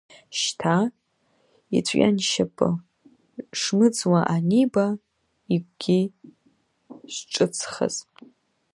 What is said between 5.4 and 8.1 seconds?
игәгьы шҿыцхаз.